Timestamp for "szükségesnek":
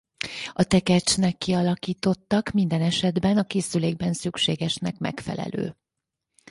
4.13-4.97